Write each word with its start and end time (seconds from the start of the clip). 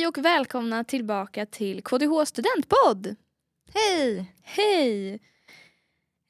Hej 0.00 0.06
och 0.06 0.18
välkomna 0.18 0.84
tillbaka 0.84 1.46
till 1.46 1.82
KDH 1.82 2.24
studentpodd! 2.26 3.16
Hej! 3.74 4.34
Hej! 4.42 5.20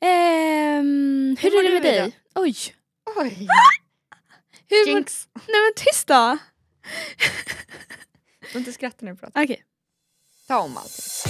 Ehm, 0.00 1.36
hur, 1.40 1.50
Hur 1.50 1.58
är 1.58 1.62
mår 1.62 1.68
det 1.68 1.74
med 1.74 1.82
dig? 1.82 1.96
idag? 1.96 2.12
Oj! 2.34 2.56
Oj! 3.16 3.48
Hur 4.68 4.86
mår... 4.86 4.94
Jinx! 4.94 5.28
Nej 5.34 5.60
men 5.60 5.72
tyst 5.76 6.06
då! 6.06 6.38
Du 8.40 8.46
får 8.48 8.58
inte 8.58 8.72
skratta 8.72 8.96
när 9.00 9.12
du 9.12 9.18
pratar. 9.18 9.42
Okej. 9.44 9.64
Ta 10.46 10.58
om 10.58 10.76
allting. 10.76 11.29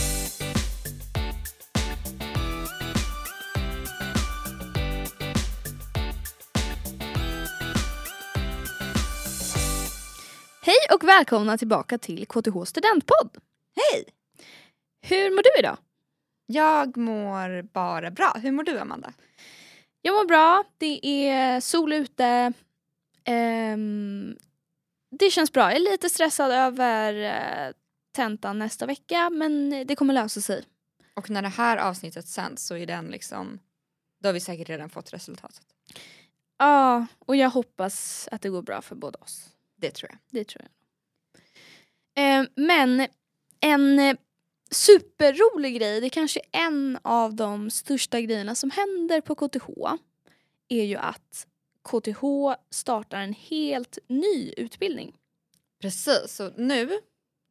Hej 10.70 10.96
och 10.96 11.04
välkomna 11.04 11.58
tillbaka 11.58 11.98
till 11.98 12.26
KTH 12.26 12.64
studentpodd! 12.64 13.36
Hej! 13.76 14.04
Hur 15.00 15.30
mår 15.30 15.42
du 15.42 15.58
idag? 15.58 15.76
Jag 16.46 16.96
mår 16.96 17.62
bara 17.62 18.10
bra. 18.10 18.36
Hur 18.42 18.52
mår 18.52 18.62
du 18.62 18.78
Amanda? 18.78 19.12
Jag 20.02 20.12
mår 20.12 20.24
bra, 20.24 20.64
det 20.78 21.06
är 21.06 21.60
sol 21.60 21.92
ute. 21.92 22.52
Ehm, 23.24 24.36
det 25.10 25.30
känns 25.30 25.52
bra. 25.52 25.62
Jag 25.62 25.76
är 25.76 25.90
lite 25.90 26.08
stressad 26.08 26.52
över 26.52 27.14
eh, 27.14 27.72
tentan 28.12 28.58
nästa 28.58 28.86
vecka 28.86 29.30
men 29.30 29.70
det 29.86 29.96
kommer 29.96 30.14
lösa 30.14 30.40
sig. 30.40 30.64
Och 31.14 31.30
när 31.30 31.42
det 31.42 31.48
här 31.48 31.76
avsnittet 31.76 32.28
sänds 32.28 32.66
så 32.66 32.76
är 32.76 32.86
den 32.86 33.06
liksom, 33.06 33.58
då 34.22 34.28
har 34.28 34.32
vi 34.32 34.40
säkert 34.40 34.68
redan 34.68 34.90
fått 34.90 35.12
resultatet. 35.12 35.66
Ja, 36.58 37.06
och 37.18 37.36
jag 37.36 37.50
hoppas 37.50 38.28
att 38.32 38.42
det 38.42 38.48
går 38.48 38.62
bra 38.62 38.82
för 38.82 38.94
båda 38.94 39.18
oss. 39.18 39.50
Det 39.80 39.90
tror 39.90 40.10
jag. 40.10 40.18
Det 40.30 40.44
tror 40.44 40.64
jag. 40.64 40.70
Eh, 42.14 42.46
men 42.54 43.06
en 43.60 43.98
eh, 43.98 44.16
superrolig 44.70 45.76
grej, 45.78 46.00
det 46.00 46.06
är 46.06 46.10
kanske 46.10 46.40
en 46.52 46.98
av 47.02 47.34
de 47.34 47.70
största 47.70 48.20
grejerna 48.20 48.54
som 48.54 48.70
händer 48.70 49.20
på 49.20 49.34
KTH 49.34 49.68
är 50.68 50.84
ju 50.84 50.96
att 50.96 51.46
KTH 51.88 52.22
startar 52.70 53.20
en 53.20 53.32
helt 53.32 53.98
ny 54.06 54.52
utbildning. 54.56 55.14
Precis, 55.80 56.24
så 56.28 56.50
nu, 56.56 56.90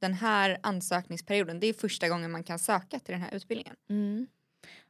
den 0.02 0.14
här 0.14 0.59
ansökningsperioden, 0.64 1.59
det 1.59 1.68
är 1.68 1.73
första 1.73 2.09
gången 2.09 2.31
man 2.31 2.44
kan 2.44 2.59
söka 2.59 3.00
till 3.00 3.12
den 3.12 3.22
här 3.22 3.36
utbildningen. 3.36 3.75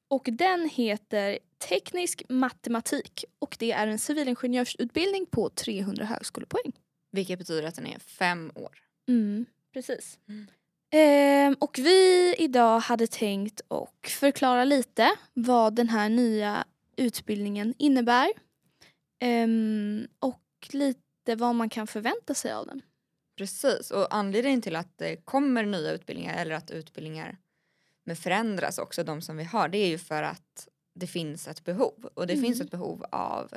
Och 0.08 0.28
den 0.32 0.70
heter 0.70 1.40
Teknisk 1.58 2.24
matematik 2.30 3.26
och 3.40 3.56
det 3.60 3.72
är 3.72 3.88
en 3.88 4.00
civilingenjörsutbildning 4.00 5.26
på 5.26 5.50
300 5.50 6.06
högskolepoäng. 6.06 6.74
Vilket 7.12 7.40
betyder 7.40 7.68
att 7.68 7.76
den 7.76 7.88
är 7.88 8.00
fem 8.00 8.52
år. 8.56 8.78
Mm, 9.08 9.46
precis. 9.74 10.20
Mm. 10.28 10.48
Ehm, 10.92 11.56
och 11.60 11.80
vi 11.80 12.36
idag 12.38 12.80
hade 12.80 13.08
tänkt 13.08 13.62
att 13.68 14.12
förklara 14.12 14.64
lite 14.66 15.10
vad 15.34 15.76
den 15.76 15.90
här 15.90 16.10
nya 16.10 16.66
utbildningen 16.96 17.74
innebär. 17.78 18.30
Ehm, 19.20 20.08
och 20.20 20.42
lite 20.72 21.36
vad 21.38 21.56
man 21.56 21.70
kan 21.70 21.88
förvänta 21.88 22.34
sig 22.34 22.52
av 22.54 22.68
den. 22.68 22.82
Precis, 23.38 23.92
och 23.92 24.16
anledningen 24.16 24.62
till 24.62 24.76
att 24.76 24.98
det 24.98 25.16
kommer 25.16 25.66
nya 25.66 25.92
utbildningar 25.92 26.42
eller 26.42 26.56
att 26.56 26.72
utbildningar 26.72 27.38
förändras 28.16 28.78
också, 28.78 29.04
de 29.04 29.22
som 29.22 29.38
vi 29.38 29.44
har, 29.44 29.70
det 29.70 29.78
är 29.78 29.88
ju 29.88 29.98
för 29.98 30.24
att 30.24 30.68
det 30.96 31.08
finns 31.08 31.48
ett 31.48 31.64
behov. 31.64 32.10
Och 32.14 32.28
det 32.28 32.34
Mm. 32.34 32.46
finns 32.46 32.62
ett 32.62 32.72
behov 32.72 33.06
av 33.12 33.54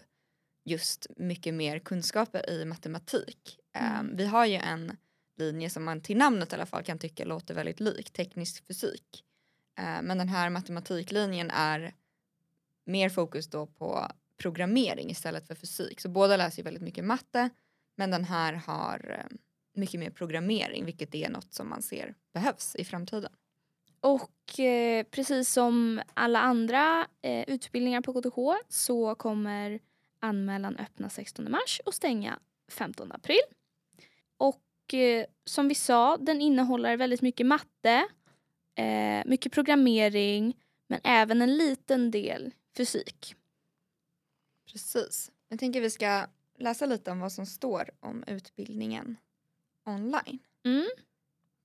just 0.64 1.06
mycket 1.16 1.54
mer 1.54 1.78
kunskaper 1.78 2.50
i 2.50 2.64
matematik. 2.64 3.58
Mm. 3.72 4.00
Um, 4.00 4.16
vi 4.16 4.26
har 4.26 4.46
ju 4.46 4.56
en 4.56 4.96
linje 5.38 5.70
som 5.70 5.84
man 5.84 6.00
till 6.00 6.16
namnet 6.16 6.52
i 6.52 6.54
alla 6.54 6.66
fall 6.66 6.82
kan 6.82 6.98
tycka 6.98 7.24
låter 7.24 7.54
väldigt 7.54 7.80
lik, 7.80 8.10
teknisk 8.10 8.66
fysik. 8.66 9.24
Uh, 9.80 10.02
men 10.02 10.18
den 10.18 10.28
här 10.28 10.50
matematiklinjen 10.50 11.50
är 11.50 11.94
mer 12.84 13.08
fokus 13.08 13.46
då 13.46 13.66
på 13.66 14.08
programmering 14.36 15.10
istället 15.10 15.46
för 15.46 15.54
fysik. 15.54 16.00
Så 16.00 16.08
båda 16.08 16.36
läser 16.36 16.58
ju 16.58 16.64
väldigt 16.64 16.82
mycket 16.82 17.04
matte 17.04 17.50
men 17.96 18.10
den 18.10 18.24
här 18.24 18.52
har 18.52 19.16
eh, 19.18 19.36
mycket 19.74 20.00
mer 20.00 20.10
programmering 20.10 20.84
vilket 20.84 21.14
är 21.14 21.30
något 21.30 21.54
som 21.54 21.68
man 21.68 21.82
ser 21.82 22.14
behövs 22.34 22.76
i 22.76 22.84
framtiden. 22.84 23.32
Och 24.00 24.60
eh, 24.60 25.04
precis 25.04 25.52
som 25.52 26.02
alla 26.14 26.40
andra 26.40 27.06
eh, 27.22 27.44
utbildningar 27.48 28.00
på 28.00 28.12
KTH 28.22 28.66
så 28.68 29.14
kommer 29.14 29.80
anmälan 30.22 30.76
öppna 30.76 31.10
16 31.10 31.50
mars 31.50 31.80
och 31.84 31.94
stänga 31.94 32.38
15 32.68 33.12
april. 33.12 33.40
Och 34.36 34.94
eh, 34.94 35.26
som 35.44 35.68
vi 35.68 35.74
sa, 35.74 36.16
den 36.16 36.40
innehåller 36.40 36.96
väldigt 36.96 37.22
mycket 37.22 37.46
matte, 37.46 38.08
eh, 38.74 39.22
mycket 39.26 39.52
programmering 39.52 40.56
men 40.88 41.00
även 41.04 41.42
en 41.42 41.56
liten 41.56 42.10
del 42.10 42.54
fysik. 42.76 43.34
Precis. 44.72 45.30
Jag 45.48 45.58
tänker 45.58 45.80
vi 45.80 45.90
ska 45.90 46.26
läsa 46.58 46.86
lite 46.86 47.10
om 47.10 47.20
vad 47.20 47.32
som 47.32 47.46
står 47.46 47.90
om 48.00 48.24
utbildningen 48.26 49.16
online. 49.86 50.38
Mm. 50.64 50.86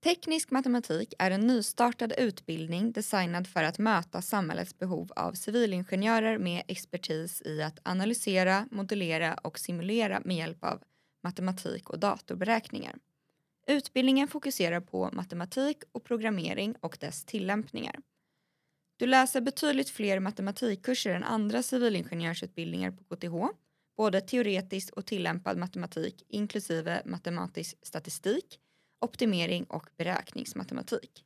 Teknisk 0.04 0.52
matematik 0.52 1.14
är 1.20 1.32
en 1.32 1.48
nystartad 1.48 2.14
utbildning 2.18 2.92
designad 2.92 3.48
för 3.48 3.64
att 3.64 3.80
möta 3.80 4.22
samhällets 4.22 4.78
behov 4.78 5.12
av 5.16 5.34
civilingenjörer 5.34 6.38
med 6.38 6.64
expertis 6.68 7.42
i 7.42 7.62
att 7.62 7.80
analysera, 7.84 8.68
modellera 8.72 9.34
och 9.34 9.60
simulera 9.60 10.22
med 10.26 10.38
hjälp 10.38 10.64
av 10.64 10.84
matematik 11.24 11.90
och 11.90 12.00
datorberäkningar. 12.00 12.96
Utbildningen 13.68 14.28
fokuserar 14.28 14.80
på 14.80 15.10
matematik 15.14 15.78
och 15.92 16.04
programmering 16.04 16.76
och 16.80 16.98
dess 17.00 17.26
tillämpningar. 17.26 17.96
Du 18.98 19.08
läser 19.08 19.42
betydligt 19.42 19.90
fler 19.90 20.20
matematikkurser 20.20 21.16
än 21.16 21.24
andra 21.24 21.64
civilingenjörsutbildningar 21.64 22.92
på 22.92 23.16
KTH, 23.16 23.58
både 23.98 24.22
teoretisk 24.22 24.94
och 24.94 25.06
tillämpad 25.06 25.58
matematik 25.58 26.24
inklusive 26.30 27.02
matematisk 27.06 27.78
statistik, 27.82 28.60
optimering 29.00 29.64
och 29.64 29.90
beräkningsmatematik. 29.98 31.24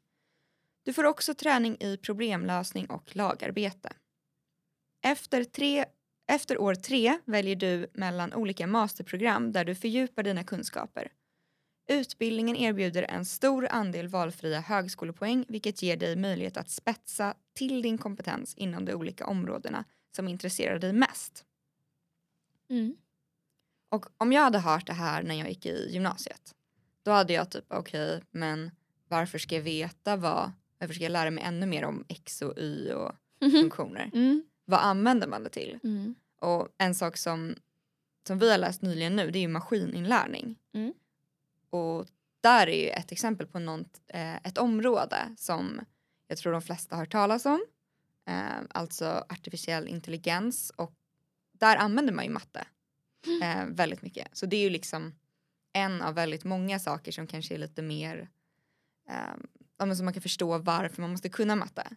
Du 0.84 0.94
får 0.94 1.04
också 1.04 1.34
träning 1.34 1.78
i 1.80 1.98
problemlösning 1.98 2.86
och 2.86 3.16
lagarbete. 3.16 3.94
Efter, 5.06 5.44
tre, 5.44 5.86
efter 6.28 6.58
år 6.58 6.76
tre 6.76 7.20
väljer 7.26 7.56
du 7.56 7.88
mellan 7.94 8.34
olika 8.34 8.68
masterprogram 8.68 9.52
där 9.52 9.66
du 9.66 9.76
fördjupar 9.76 10.24
dina 10.24 10.44
kunskaper. 10.44 11.12
Utbildningen 11.88 12.56
erbjuder 12.56 13.04
en 13.04 13.26
stor 13.26 13.68
andel 13.68 14.08
valfria 14.08 14.60
högskolepoäng 14.60 15.46
vilket 15.48 15.82
ger 15.82 15.98
dig 15.98 16.16
möjlighet 16.16 16.58
att 16.58 16.70
spetsa 16.70 17.36
till 17.56 17.82
din 17.82 17.98
kompetens 17.98 18.56
inom 18.56 18.86
de 18.86 18.94
olika 18.94 19.26
områdena 19.26 19.86
som 20.16 20.28
intresserar 20.28 20.80
dig 20.80 20.94
mest. 20.94 21.46
Mm. 22.70 22.96
Och 23.90 24.06
om 24.18 24.32
jag 24.32 24.42
hade 24.42 24.60
hört 24.60 24.88
det 24.88 24.94
här 24.94 25.24
när 25.24 25.36
jag 25.36 25.50
gick 25.50 25.66
i 25.66 25.90
gymnasiet 25.92 26.56
då 27.04 27.12
hade 27.12 27.34
jag 27.34 27.52
typ 27.52 27.66
okej 27.68 28.24
men 28.32 28.72
varför 29.08 29.38
ska 29.38 29.56
jag 29.56 29.62
veta 29.62 30.16
vad, 30.16 30.52
varför 30.78 30.94
ska 30.94 31.04
jag 31.04 31.12
lära 31.12 31.32
mig 31.32 31.44
ännu 31.44 31.66
mer 31.66 31.86
om 31.86 32.06
x 32.08 32.42
och 32.42 32.58
y 32.58 32.94
och 32.94 33.12
funktioner? 33.40 34.10
Mm. 34.14 34.44
Vad 34.66 34.80
använder 34.80 35.28
man 35.28 35.44
det 35.44 35.50
till? 35.50 35.80
Mm. 35.84 36.16
Och 36.40 36.68
en 36.78 36.96
sak 36.96 37.18
som, 37.18 37.56
som 38.28 38.40
vi 38.40 38.52
har 38.52 38.58
läst 38.58 38.82
nyligen 38.82 39.16
nu 39.16 39.32
det 39.32 39.40
är 39.40 39.42
ju 39.42 39.48
maskininlärning. 39.48 40.60
Mm. 40.74 40.94
Och 41.70 42.08
där 42.42 42.68
är 42.68 42.84
ju 42.84 42.90
ett 42.90 43.12
exempel 43.12 43.48
på 43.48 43.60
något, 43.60 44.02
eh, 44.08 44.36
ett 44.36 44.58
område 44.58 45.36
som 45.38 45.82
jag 46.28 46.38
tror 46.38 46.54
de 46.54 46.62
flesta 46.62 46.96
har 46.96 47.02
hört 47.02 47.12
talas 47.12 47.46
om. 47.46 47.66
Eh, 48.28 48.62
alltså 48.70 49.26
artificiell 49.30 49.88
intelligens 49.88 50.70
och 50.76 50.94
där 51.52 51.76
använder 51.76 52.14
man 52.14 52.26
ju 52.26 52.32
matte 52.32 52.68
eh, 53.44 53.66
väldigt 53.68 54.02
mycket. 54.02 54.28
Så 54.34 54.46
det 54.46 54.56
är 54.56 54.62
ju 54.62 54.70
liksom 54.70 55.14
en 55.74 56.02
av 56.02 56.16
väldigt 56.16 56.44
många 56.44 56.80
saker 56.80 57.12
som 57.12 57.28
kanske 57.28 57.54
är 57.54 57.58
lite 57.58 57.82
mer 57.82 58.30
eh, 59.10 59.96
som 59.96 60.06
man 60.06 60.14
kan 60.14 60.22
förstå 60.22 60.58
varför 60.58 61.02
man 61.02 61.12
måste 61.12 61.30
kunna 61.30 61.56
matte. 61.56 61.88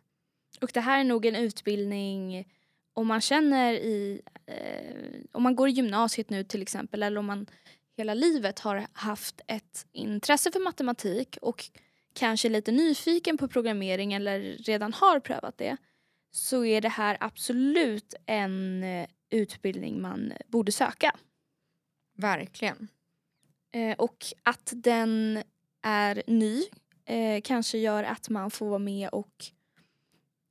Och 0.61 0.71
det 0.75 0.81
här 0.81 1.01
är 1.01 1.05
nog 1.05 1.27
en 1.27 1.37
utbildning 1.37 2.49
om 2.93 3.07
man 3.07 3.21
känner 3.21 3.73
i, 3.73 4.23
eh, 4.47 5.21
om 5.33 5.43
man 5.43 5.57
går 5.57 5.69
i 5.69 5.73
gymnasiet 5.73 6.31
nu 6.31 6.45
till 6.45 6.63
exempel 6.63 7.03
eller 7.03 7.19
om 7.19 7.27
man 7.27 7.47
hela 7.97 8.15
livet 8.15 8.59
har 8.59 8.87
haft 8.93 9.41
ett 9.47 9.87
intresse 9.93 10.53
för 10.53 10.61
matematik 10.61 11.37
och 11.43 11.65
kanske 12.15 12.49
lite 12.49 12.73
nyfiken 12.73 13.39
på 13.39 13.49
programmering 13.49 14.13
eller 14.13 14.41
redan 14.41 14.93
har 14.93 15.21
prövat 15.21 15.59
det 15.59 15.77
så 16.31 16.65
är 16.65 16.81
det 16.81 16.89
här 16.89 17.17
absolut 17.21 18.15
en 18.27 18.85
eh, 18.85 19.07
utbildning 19.31 20.03
man 20.03 20.33
borde 20.47 20.73
söka. 20.73 21.17
Verkligen. 22.17 22.89
Eh, 23.75 23.95
och 23.99 24.25
att 24.43 24.73
den 24.77 25.43
är 25.83 26.23
ny 26.27 26.63
eh, 27.05 27.41
kanske 27.45 27.79
gör 27.79 28.05
att 28.05 28.29
man 28.29 28.51
får 28.51 28.69
vara 28.69 28.79
med 28.79 29.09
och 29.09 29.45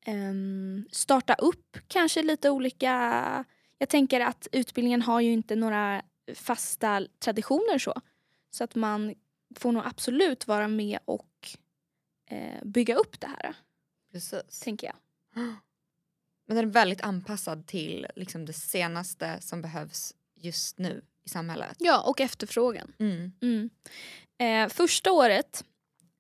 ehm, 0.06 0.88
starta 0.92 1.34
upp 1.34 1.78
kanske 1.88 2.24
lite 2.24 2.50
olika... 2.50 3.46
Jag 3.78 3.90
tänker 3.90 4.20
att 4.20 4.48
utbildningen 4.52 5.02
har 5.02 5.22
ju 5.22 5.32
inte 5.32 5.56
några 5.56 6.02
fasta 6.36 7.08
traditioner 7.20 7.78
så. 7.78 7.94
Så 8.52 8.64
att 8.64 8.76
man 8.76 9.16
får 9.56 9.72
nog 9.72 9.84
absolut 9.86 10.48
vara 10.48 10.68
med 10.68 11.00
och 11.06 11.50
eh, 12.30 12.64
bygga 12.64 12.96
upp 12.96 13.20
det 13.20 13.28
här, 13.28 13.56
Precis. 14.12 14.60
tänker 14.60 14.88
jag. 14.88 14.96
Men 16.46 16.56
den 16.56 16.58
är 16.58 16.72
väldigt 16.72 17.02
anpassad 17.02 17.68
till 17.68 18.08
liksom, 18.16 18.46
det 18.46 18.54
senaste 18.54 19.42
som 19.42 19.62
behövs 19.62 20.14
just 20.36 20.78
nu 20.78 21.02
i 21.26 21.30
samhället. 21.30 21.76
Ja, 21.80 22.02
och 22.02 22.22
efterfrågan. 22.22 22.94
Mm. 23.00 23.32
Mm. 23.42 23.70
Eh, 24.38 24.74
första 24.74 25.12
året 25.12 25.64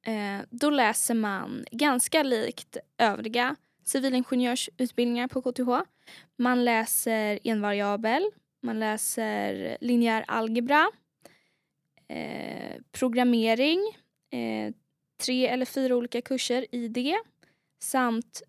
eh, 0.05 0.45
då 0.49 0.69
läser 0.69 1.13
man 1.13 1.65
ganska 1.71 2.23
likt 2.23 2.77
övriga 2.97 3.55
civilingenjörsutbildningar 3.83 5.27
på 5.27 5.41
KTH. 5.41 5.89
Man 6.37 6.65
läser 6.65 7.39
envariabel, 7.43 8.31
man 8.61 8.79
läser 8.79 9.77
linjär 9.81 10.25
algebra, 10.27 10.91
eh, 12.07 12.81
programmering, 12.91 13.79
eh, 14.31 14.73
tre 15.17 15.47
eller 15.47 15.65
fyra 15.65 15.95
olika 15.95 16.21
kurser 16.21 16.65
i 16.71 16.87
det 16.87 17.17
samt 17.79 18.41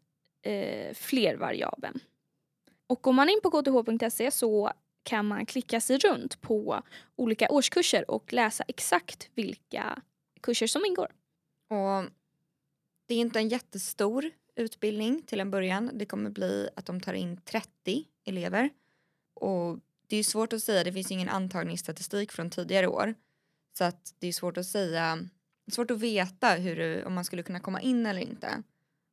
eh, 0.43 0.95
flervariabeln. 0.95 2.01
Och 2.87 3.03
går 3.03 3.13
man 3.13 3.29
in 3.29 3.41
på 3.43 3.51
kth.se 3.51 4.31
så 4.31 4.73
kan 5.05 5.27
man 5.27 5.47
klicka 5.47 5.81
sig 5.81 5.99
runt 5.99 6.41
på 6.41 6.83
olika 7.17 7.49
årskurser 7.49 8.11
och 8.11 8.33
läsa 8.33 8.65
exakt 8.69 9.31
vilka 9.35 10.03
kurser 10.41 10.67
som 10.67 10.85
ingår. 10.85 11.13
Och 11.69 12.11
det 13.07 13.15
är 13.15 13.19
inte 13.19 13.39
en 13.39 13.49
jättestor 13.49 14.31
utbildning 14.57 15.23
till 15.23 15.41
en 15.41 15.51
början. 15.51 15.91
Det 15.95 16.07
kommer 16.07 16.31
bli 16.31 16.69
att 16.77 16.87
de 16.87 17.01
tar 17.01 17.15
in 17.15 17.37
30 17.37 18.05
elever. 18.25 18.71
Och 19.35 19.79
det 20.07 20.17
är 20.17 20.25
svårt 20.25 20.53
att 20.53 20.63
säga, 20.63 20.85
det 20.85 20.93
finns 20.93 21.11
ingen 21.11 21.29
antagningsstatistik 21.29 22.33
från 22.33 22.51
tidigare 22.51 22.89
år. 22.89 23.15
Så 23.79 23.85
att 23.85 24.15
det 24.19 24.27
är 24.27 24.33
svårt 24.33 24.57
att 24.57 24.67
säga, 24.67 25.19
svårt 25.73 25.91
att 25.91 26.01
veta 26.01 26.51
hur, 26.55 27.05
om 27.05 27.15
man 27.15 27.25
skulle 27.25 27.43
kunna 27.43 27.61
komma 27.61 27.81
in 27.81 28.07
eller 28.07 28.21
inte. 28.21 28.63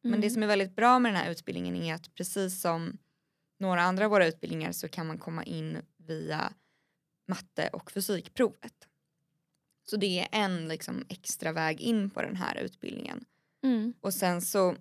Men 0.04 0.22
det 0.22 0.30
som 0.30 0.44
är 0.44 0.48
väldigt 0.48 0.76
bra 0.76 1.00
med 1.00 1.14
den 1.14 1.22
här 1.22 1.32
utbildningen 1.32 1.76
är 1.76 1.96
att 1.96 2.16
precis 2.16 2.62
som 2.62 2.98
några 3.62 3.82
andra 3.82 4.06
av 4.06 4.12
våra 4.12 4.28
utbildningar 4.28 4.72
så 4.72 4.88
kan 4.88 5.08
man 5.08 5.18
komma 5.18 5.44
in 5.44 5.78
via 5.98 6.54
matte 7.28 7.70
och 7.74 7.92
fysikprovet. 7.92 8.88
Så 9.84 9.98
det 9.98 10.20
är 10.20 10.28
en 10.32 10.68
liksom 10.68 11.06
extra 11.10 11.52
väg 11.52 11.82
in 11.82 12.10
på 12.10 12.22
den 12.22 12.36
här 12.36 12.56
utbildningen. 12.56 13.26
Mm. 13.64 13.94
Och 14.02 14.14
sen 14.14 14.42
så 14.42 14.76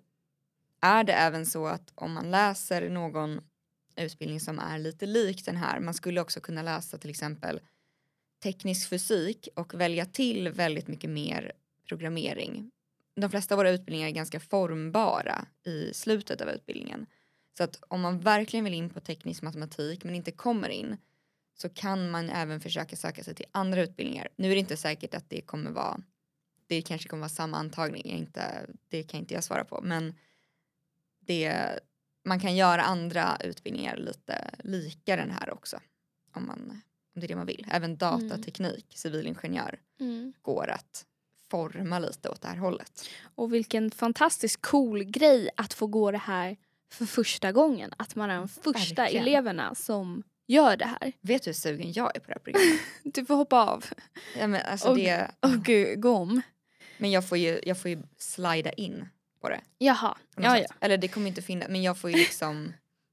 är 0.81 1.05
det 1.05 1.13
även 1.13 1.47
så 1.47 1.67
att 1.67 1.93
om 1.95 2.13
man 2.13 2.31
läser 2.31 2.91
någon 2.91 3.41
utbildning 3.97 4.41
som 4.41 4.59
är 4.59 4.79
lite 4.79 5.07
lik 5.07 5.45
den 5.45 5.57
här, 5.57 5.81
man 5.81 5.95
skulle 5.95 6.21
också 6.21 6.41
kunna 6.41 6.63
läsa 6.63 6.99
till 6.99 7.11
exempel 7.11 7.61
teknisk 8.43 8.89
fysik 8.89 9.49
och 9.55 9.75
välja 9.75 10.07
till 10.07 10.49
väldigt 10.49 10.89
mycket 10.89 11.11
mer 11.11 11.53
programmering. 11.89 12.71
De 13.15 13.31
flesta 13.31 13.55
av 13.55 13.57
våra 13.57 13.71
utbildningar 13.71 14.09
är 14.09 14.13
ganska 14.13 14.41
formbara 14.41 15.47
i 15.65 15.95
slutet 15.95 16.41
av 16.41 16.49
utbildningen. 16.49 17.07
Så 17.57 17.65
att 17.65 17.83
om 17.89 18.01
man 18.01 18.21
verkligen 18.21 18.65
vill 18.65 18.75
in 18.75 18.91
på 18.91 19.01
teknisk 19.01 19.43
matematik 19.43 20.05
men 20.05 20.15
inte 20.15 20.31
kommer 20.31 20.69
in 20.69 20.97
så 21.55 21.69
kan 21.69 22.11
man 22.11 22.31
även 22.31 22.61
försöka 22.61 22.97
söka 22.97 23.25
sig 23.25 23.35
till 23.35 23.47
andra 23.53 23.83
utbildningar. 23.83 24.29
Nu 24.37 24.51
är 24.51 24.55
det 24.55 24.61
inte 24.61 24.77
säkert 24.77 25.15
att 25.15 25.31
det 25.31 25.41
kommer 25.41 25.71
vara 25.71 26.01
det 26.71 26.83
kanske 26.83 27.09
kommer 27.09 27.21
vara 27.21 27.29
samma 27.29 27.57
antagning, 27.57 28.05
inte, 28.05 28.67
det 28.89 29.03
kan 29.03 29.21
inte 29.21 29.35
jag 29.35 29.45
svara 29.45 29.65
på 29.65 29.81
men 29.83 30.15
det, 31.21 31.79
man 32.25 32.41
kan 32.41 32.57
göra 32.57 32.83
andra 32.83 33.37
utbildningar 33.45 33.97
lite 33.97 34.51
lika 34.59 35.17
den 35.17 35.31
här 35.31 35.51
också 35.51 35.81
om, 36.35 36.47
man, 36.47 36.83
om 37.15 37.21
det 37.21 37.27
är 37.27 37.29
det 37.29 37.37
man 37.37 37.47
vill. 37.47 37.67
Även 37.71 37.97
datateknik, 37.97 38.87
civilingenjör 38.95 39.79
Mm. 40.01 40.33
går 40.43 40.71
att 40.71 41.07
forma 41.51 41.99
lite 41.99 42.29
åt 42.29 42.43
det 42.43 42.49
här 42.49 42.57
hållet. 42.57 43.09
Och 43.35 43.55
vilken 43.55 43.91
fantastiskt 43.91 44.63
cool 44.63 45.05
grej 45.05 45.51
att 45.57 45.75
få 45.75 45.87
gå 45.87 46.11
det 46.11 46.19
här 46.19 46.57
för 46.93 47.07
första 47.07 47.53
gången. 47.53 47.93
Att 47.97 48.15
man 48.17 48.31
är 48.31 48.37
de 48.37 48.49
första 48.49 49.03
Verkligen. 49.03 49.27
eleverna 49.27 49.75
som 49.75 50.23
gör 50.49 50.77
det 50.77 50.85
här. 50.85 51.13
Vet 51.21 51.43
du 51.43 51.49
hur 51.49 51.55
sugen 51.55 51.93
jag 51.93 52.17
är 52.17 52.21
på 52.21 52.27
det 52.27 52.33
här 52.33 52.39
programmet? 52.45 52.81
Du 53.05 53.25
får 53.27 53.35
hoppa 53.37 53.65
av. 53.65 53.85
ja, 54.39 54.47
men, 54.47 54.63
alltså 54.67 54.89
Och- 54.89 54.97
det, 54.97 55.31
Åh 55.43 55.57
gud, 55.57 56.01
gå 56.03 56.11
om. 56.17 56.43
men 56.99 57.11
jag 57.11 57.29
får, 57.29 57.39
ju, 57.39 57.61
jag 57.67 57.81
får 57.81 57.91
ju 57.91 58.03
slida 58.19 58.73
in 58.73 59.09
på 59.41 59.49
det. 59.49 59.61
Jaha, 59.79 60.17
ja 60.37 60.59
ja. 60.59 60.67
Eller 60.81 60.97
det 60.99 61.09
kommer 61.09 61.29
inte 61.29 61.43
finnas, 61.43 61.69
men 61.69 61.83
jag 61.83 61.99
får 61.99 62.11
ju 62.11 62.17
liksom 62.17 62.73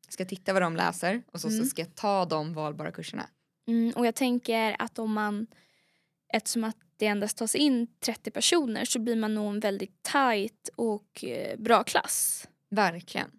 ska 0.10 0.26
titta 0.26 0.54
vad 0.54 0.62
de 0.62 0.76
läser 0.76 1.22
och 1.32 1.42
så, 1.42 1.48
Mm. 1.48 1.60
så 1.64 1.70
ska 1.70 1.82
jag 1.82 1.96
ta 1.96 2.26
de 2.26 2.54
valbara 2.54 2.92
kurserna. 2.92 3.30
Mm, 3.68 3.94
och 3.96 4.06
jag 4.08 4.16
tänker 4.16 4.76
att 4.80 5.00
om 5.00 5.14
man, 5.14 5.48
eftersom 6.34 6.64
att 6.64 6.78
det 6.98 7.06
endast 7.08 7.38
tas 7.38 7.56
in 7.56 7.88
30 8.00 8.32
personer 8.32 8.86
så 8.86 9.00
blir 9.00 9.16
man 9.16 9.36
nog 9.36 9.54
en 9.54 9.60
väldigt 9.60 10.04
tight 10.04 10.70
och 10.76 11.24
eh, 11.24 11.58
bra 11.60 11.84
klass. 11.84 12.48
Verkligen. 12.70 13.32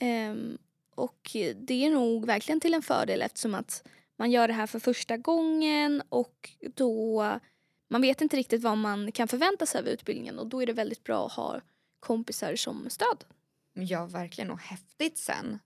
Ehm, 0.00 0.58
och 0.94 1.36
det 1.56 1.86
är 1.86 1.90
nog 1.90 2.26
verkligen 2.26 2.60
till 2.60 2.74
en 2.74 2.82
fördel 2.82 3.22
eftersom 3.22 3.54
att 3.54 3.82
man 4.16 4.30
gör 4.30 4.48
det 4.48 4.54
här 4.54 4.66
för 4.66 4.78
första 4.78 5.16
gången 5.16 6.02
och 6.08 6.50
då 6.74 7.24
man 7.88 8.00
vet 8.02 8.20
inte 8.20 8.36
riktigt 8.36 8.62
vad 8.62 8.78
man 8.78 9.12
kan 9.12 9.28
förvänta 9.28 9.66
sig 9.66 9.78
av 9.80 9.88
utbildningen 9.88 10.38
och 10.38 10.46
då 10.46 10.62
är 10.62 10.66
det 10.66 10.72
väldigt 10.72 11.04
bra 11.04 11.26
att 11.26 11.32
ha 11.32 11.60
kompisar 12.00 12.56
som 12.56 12.90
stöd. 12.90 13.24
Ja, 13.72 14.06
verkligen. 14.06 14.50
Och 14.50 14.58
häftigt 14.60 15.18
sen. 15.18 15.58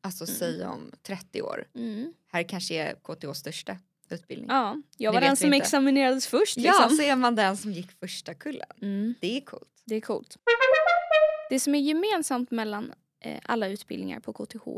Alltså 0.00 0.24
Mm. 0.24 0.34
säg 0.36 0.66
om 0.66 0.92
30 1.02 1.42
år. 1.42 1.64
Mm. 1.74 2.12
Här 2.32 2.42
kanske 2.42 2.74
är 2.74 2.94
KTHs 2.94 3.38
största 3.38 3.76
utbildning. 4.10 4.48
Ja, 4.50 4.82
jag 4.96 5.12
var 5.12 5.20
den 5.20 5.36
som 5.36 5.46
inte. 5.54 5.56
examinerades 5.64 6.26
först. 6.26 6.56
Ja, 6.56 6.62
Liksom. 6.80 6.96
så 6.96 7.02
är 7.02 7.16
man 7.16 7.34
den 7.34 7.56
som 7.56 7.72
gick 7.72 7.92
första 8.00 8.34
kullen. 8.34 8.68
Mm. 8.82 9.14
Det 9.20 9.36
är 9.36 9.40
coolt. 9.40 9.70
Det 9.84 9.94
är 9.94 10.00
coolt. 10.00 10.36
Det 11.50 11.60
som 11.60 11.74
är 11.74 11.78
gemensamt 11.78 12.50
mellan 12.50 12.92
Eh, 13.26 13.38
alla 13.42 13.68
utbildningar 13.68 14.20
på 14.20 14.32
KTH 14.32 14.68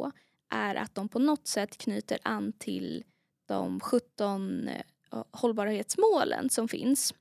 är 0.51 0.75
att 0.75 0.95
de 0.95 1.09
på 1.09 1.19
något 1.19 1.47
sätt 1.47 1.79
knyter 1.79 2.19
an 2.23 2.53
till 2.53 3.05
de 3.49 3.81
17 3.81 4.69
eh, 4.69 5.25
hållbarhetsmålen 5.31 6.51
som 6.51 6.69
finns. 6.69 7.15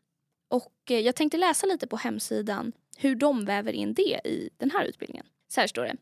Och 0.50 0.74
eh, 0.89 1.00
jag 1.00 1.15
tänkte 1.15 1.38
läsa 1.38 1.68
lite 1.68 1.88
på 1.88 1.97
hemsidan 1.97 2.71
hur 2.97 3.15
de 3.15 3.45
väver 3.45 3.74
in 3.74 3.94
det 3.94 4.21
i 4.25 4.50
den 4.57 4.71
här 4.71 4.85
utbildningen. 4.85 5.25
Så 5.47 5.62
här 5.62 5.68
står 5.68 5.83
det. 5.83 5.95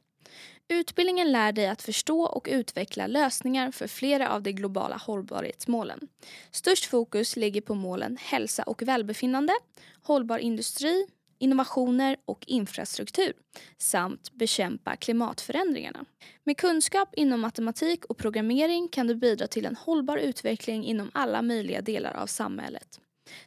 Utbildningen 0.68 1.32
lär 1.32 1.52
dig 1.52 1.68
att 1.68 1.82
förstå 1.82 2.22
och 2.22 2.48
utveckla 2.52 3.08
lösningar 3.08 3.72
för 3.72 3.88
flera 3.88 4.30
av 4.30 4.42
de 4.42 4.52
globala 4.52 4.98
hållbarhetsmålen. 4.98 6.08
Störst 6.52 6.86
fokus 6.86 7.36
ligger 7.36 7.62
på 7.62 7.76
målen 7.76 8.18
hälsa 8.22 8.64
och 8.64 8.82
välbefinnande, 8.82 9.54
hållbar 10.02 10.38
industri, 10.38 11.08
innovationer 11.38 12.18
och 12.26 12.44
infrastruktur 12.48 13.34
samt 13.78 14.34
bekämpa 14.34 14.96
klimatförändringarna. 14.96 16.06
Med 16.44 16.58
kunskap 16.58 17.10
inom 17.16 17.42
matematik 17.42 18.06
och 18.06 18.18
programmering 18.18 18.88
kan 18.88 19.08
du 19.08 19.16
bidra 19.16 19.48
till 19.48 19.66
en 19.66 19.76
hållbar 19.76 20.18
utveckling 20.18 20.86
inom 20.86 21.12
alla 21.14 21.42
möjliga 21.42 21.82
delar 21.82 22.14
av 22.14 22.28
samhället 22.28 23.00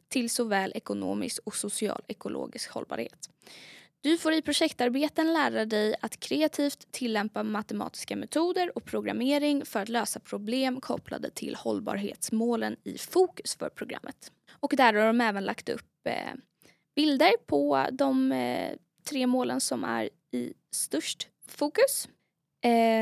till 0.09 0.31
såväl 0.31 0.73
ekonomisk 0.75 1.41
och 1.45 1.55
social 1.55 2.03
ekologisk 2.09 2.71
hållbarhet. 2.71 3.31
Du 4.01 4.19
får 4.19 4.33
i 4.33 4.43
projektarbeten 4.43 5.33
lära 5.33 5.65
dig 5.65 5.95
att 6.01 6.21
kreativt 6.21 6.93
tillämpa 6.93 7.43
matematiska 7.43 8.17
metoder 8.17 8.73
och 8.75 8.85
programmering 8.85 9.65
för 9.65 9.81
att 9.81 9.89
lösa 9.89 10.21
problem 10.21 10.81
kopplade 10.81 11.31
till 11.31 11.55
hållbarhetsmålen 11.55 12.77
i 12.85 12.99
fokus 12.99 13.57
för 13.57 13.69
programmet. 13.69 14.33
Och 14.61 14.73
där 14.77 14.95
har 14.95 15.07
de 15.07 15.21
även 15.21 15.45
lagt 15.45 15.69
upp 15.69 16.07
eh, 16.07 16.35
bilder 16.99 17.33
på 17.47 17.87
de 17.93 18.33
eh, 18.33 18.73
tre 19.09 19.27
målen 19.27 19.61
som 19.61 19.85
är 19.85 20.09
i 20.33 20.53
störst 20.71 21.29
fokus. 21.47 22.09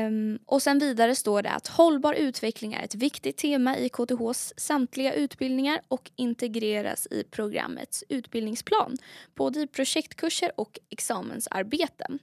Um, 0.07 0.39
och 0.45 0.61
sen 0.61 0.79
vidare 0.79 1.15
står 1.15 1.41
det 1.41 1.49
att 1.49 1.67
hållbar 1.67 2.13
utveckling 2.13 2.73
är 2.73 2.83
ett 2.83 2.95
viktigt 2.95 3.37
tema 3.37 3.77
i 3.77 3.89
KTHs 3.89 4.53
samtliga 4.57 5.13
utbildningar 5.13 5.81
och 5.87 6.11
integreras 6.15 7.07
i 7.11 7.23
programmets 7.23 8.03
utbildningsplan, 8.09 8.97
både 9.35 9.61
i 9.61 9.67
projektkurser 9.67 10.51
och 10.55 10.79
examensarbeten. 10.89 12.19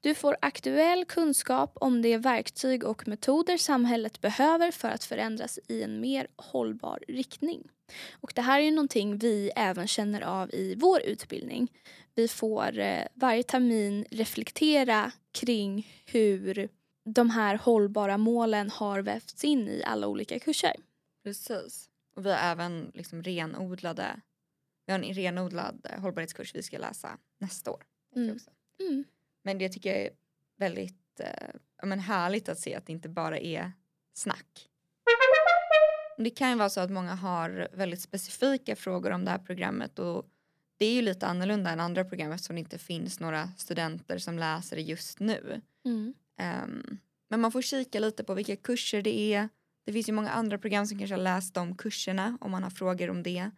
Du 0.00 0.14
får 0.14 0.36
aktuell 0.42 1.04
kunskap 1.04 1.72
om 1.80 2.02
de 2.02 2.18
verktyg 2.18 2.84
och 2.84 3.08
metoder 3.08 3.56
samhället 3.56 4.20
behöver 4.20 4.70
för 4.70 4.88
att 4.88 5.04
förändras 5.04 5.58
i 5.68 5.82
en 5.82 6.00
mer 6.00 6.26
hållbar 6.36 6.98
riktning. 7.08 7.68
Och 8.20 8.32
det 8.34 8.42
här 8.42 8.60
är 8.60 8.64
ju 8.64 8.70
någonting 8.70 9.18
vi 9.18 9.50
även 9.56 9.86
känner 9.86 10.20
av 10.20 10.54
i 10.54 10.74
vår 10.74 11.00
utbildning. 11.02 11.68
Vi 12.14 12.28
får 12.28 12.78
eh, 12.78 13.02
varje 13.14 13.42
termin 13.42 14.04
reflektera 14.10 15.12
kring 15.32 15.86
hur 16.06 16.68
de 17.06 17.30
här 17.30 17.56
hållbara 17.56 18.18
målen 18.18 18.70
har 18.70 19.02
vävts 19.02 19.44
in 19.44 19.68
i 19.68 19.82
alla 19.84 20.06
olika 20.06 20.38
kurser. 20.38 20.76
Precis. 21.22 21.90
Och 22.16 22.26
vi 22.26 22.30
har 22.30 22.38
även 22.38 22.90
liksom 22.94 23.22
renodlade, 23.22 24.20
vi 24.86 24.92
har 24.92 25.00
en 25.00 25.14
renodlad 25.14 25.86
eh, 25.90 26.00
hållbarhetskurs 26.00 26.54
vi 26.54 26.62
ska 26.62 26.78
läsa 26.78 27.18
nästa 27.38 27.70
år. 27.70 27.84
Mm. 28.16 28.38
Mm. 28.80 29.04
Men 29.42 29.58
det 29.58 29.68
tycker 29.68 29.90
jag 29.90 29.98
är 29.98 30.10
väldigt 30.56 31.20
eh, 31.20 31.48
men 31.82 32.00
härligt 32.00 32.48
att 32.48 32.58
se 32.58 32.74
att 32.74 32.86
det 32.86 32.92
inte 32.92 33.08
bara 33.08 33.38
är 33.38 33.72
snack. 34.14 34.68
Det 36.18 36.30
kan 36.30 36.50
ju 36.50 36.56
vara 36.56 36.70
så 36.70 36.80
att 36.80 36.90
många 36.90 37.14
har 37.14 37.68
väldigt 37.72 38.00
specifika 38.00 38.76
frågor 38.76 39.10
om 39.10 39.24
det 39.24 39.30
här 39.30 39.38
programmet 39.38 39.98
och 39.98 40.26
det 40.76 40.86
är 40.86 40.92
ju 40.92 41.02
lite 41.02 41.26
annorlunda 41.26 41.70
än 41.70 41.80
andra 41.80 42.04
program 42.04 42.32
eftersom 42.32 42.56
det 42.56 42.60
inte 42.60 42.78
finns 42.78 43.20
några 43.20 43.48
studenter 43.56 44.18
som 44.18 44.38
läser 44.38 44.76
det 44.76 44.82
just 44.82 45.20
nu. 45.20 45.60
Mm. 45.84 46.14
Um, 46.38 46.98
men 47.28 47.40
man 47.40 47.52
får 47.52 47.62
kika 47.62 48.00
lite 48.00 48.24
på 48.24 48.34
vilka 48.34 48.56
kurser 48.56 49.02
det 49.02 49.34
är. 49.34 49.48
Det 49.84 49.92
finns 49.92 50.08
ju 50.08 50.12
många 50.12 50.30
andra 50.30 50.58
program 50.58 50.86
som 50.86 50.98
kanske 50.98 51.14
har 51.14 51.22
läst 51.22 51.54
de 51.54 51.76
kurserna 51.76 52.38
om 52.40 52.50
man 52.50 52.62
har 52.62 52.70
frågor 52.70 53.10
om 53.10 53.22
det. 53.22 53.50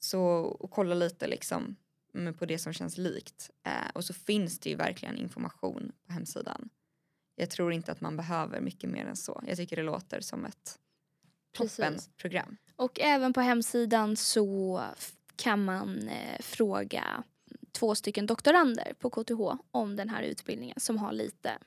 Så 0.00 0.22
och 0.40 0.70
kolla 0.70 0.94
lite 0.94 1.26
liksom 1.26 1.76
mm, 2.14 2.34
på 2.34 2.46
det 2.46 2.58
som 2.58 2.72
känns 2.72 2.98
likt. 2.98 3.50
Uh, 3.66 3.90
och 3.94 4.04
så 4.04 4.14
finns 4.14 4.58
det 4.58 4.70
ju 4.70 4.76
verkligen 4.76 5.16
information 5.16 5.92
på 6.06 6.12
hemsidan. 6.12 6.68
Jag 7.34 7.50
tror 7.50 7.72
inte 7.72 7.92
att 7.92 8.00
man 8.00 8.16
behöver 8.16 8.60
mycket 8.60 8.90
mer 8.90 9.06
än 9.06 9.16
så. 9.16 9.42
Jag 9.46 9.56
tycker 9.56 9.76
det 9.76 9.82
låter 9.82 10.20
som 10.20 10.44
ett 10.44 10.78
toppenprogram. 11.56 12.56
Och 12.76 13.00
även 13.00 13.32
på 13.32 13.40
hemsidan 13.40 14.16
så 14.16 14.82
kan 15.36 15.64
man 15.64 16.08
eh, 16.08 16.40
fråga 16.40 17.24
två 17.72 17.94
stycken 17.94 18.26
doktorander 18.26 18.92
på 18.98 19.10
KTH 19.10 19.60
om 19.70 19.96
den 19.96 20.08
här 20.08 20.22
utbildningen 20.22 20.80
som 20.80 20.98
har 20.98 21.12
lite 21.12 21.58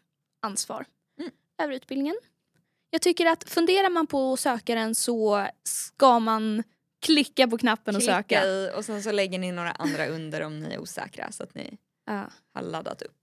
ansvar 0.41 0.85
mm. 1.19 1.31
över 1.63 1.73
utbildningen. 1.73 2.15
Jag 2.89 3.01
tycker 3.01 3.25
att 3.25 3.49
funderar 3.49 3.89
man 3.89 4.07
på 4.07 4.33
att 4.33 4.39
söka 4.39 4.75
den 4.75 4.95
så 4.95 5.47
ska 5.63 6.19
man 6.19 6.63
klicka 7.01 7.47
på 7.47 7.57
knappen 7.57 7.95
Klicka 7.95 8.11
och 8.11 8.23
söka. 8.23 8.45
I, 8.45 8.71
och 8.75 8.85
sen 8.85 9.03
så 9.03 9.11
lägger 9.11 9.39
ni 9.39 9.51
några 9.51 9.71
andra 9.71 10.07
under 10.07 10.41
om 10.41 10.59
ni 10.59 10.73
är 10.73 10.79
osäkra 10.79 11.31
så 11.31 11.43
att 11.43 11.55
ni 11.55 11.77
Ja. 12.05 12.31
har 12.53 12.61
laddat 12.61 13.01
upp. 13.01 13.17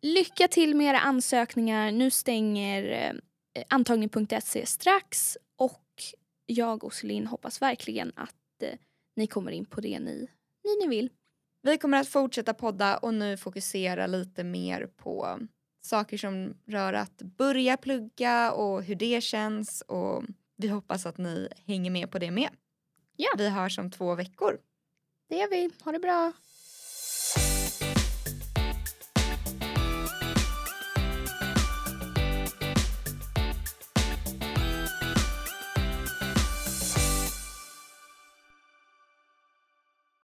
Lycka 0.00 0.48
till 0.48 0.74
med 0.76 0.86
era 0.86 0.98
ansökningar. 1.00 1.92
Nu 1.92 2.10
stänger 2.10 3.12
eh, 3.54 3.64
antagning.se 3.68 4.66
strax 4.66 5.38
och 5.56 5.82
jag 6.46 6.84
och 6.84 6.94
Celine 6.94 7.26
hoppas 7.26 7.62
verkligen 7.62 8.12
att 8.16 8.62
eh, 8.62 8.78
ni 9.16 9.26
kommer 9.26 9.52
in 9.52 9.64
på 9.64 9.80
det 9.80 9.98
ni, 9.98 10.28
ni, 10.64 10.76
ni 10.80 10.96
vill. 10.96 11.10
Vi 11.62 11.78
kommer 11.78 12.00
att 12.00 12.08
fortsätta 12.08 12.54
podda 12.54 12.96
och 12.96 13.14
nu 13.14 13.36
fokusera 13.36 14.06
lite 14.06 14.44
mer 14.44 14.86
på 14.86 15.38
saker 15.84 16.18
som 16.18 16.54
rör 16.66 16.92
att 16.92 17.22
börja 17.22 17.76
plugga 17.76 18.52
och 18.52 18.82
hur 18.82 18.94
det 18.94 19.20
känns 19.20 19.80
och 19.80 20.24
vi 20.56 20.68
hoppas 20.68 21.06
att 21.06 21.18
ni 21.18 21.48
hänger 21.66 21.90
med 21.90 22.10
på 22.10 22.18
det 22.18 22.30
med. 22.30 22.50
Ja. 23.16 23.28
Vi 23.38 23.48
hörs 23.48 23.78
om 23.78 23.90
två 23.90 24.14
veckor. 24.14 24.58
Det 25.28 25.36
gör 25.36 25.50
vi. 25.50 25.70
Ha 25.84 25.92
det 25.92 25.98
bra. 25.98 26.32